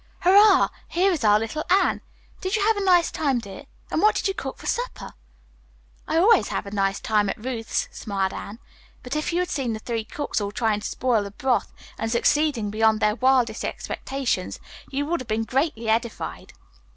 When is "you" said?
2.55-2.63, 4.27-4.33, 9.31-9.37, 14.89-15.05